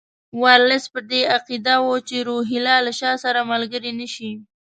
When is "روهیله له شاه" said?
2.27-3.15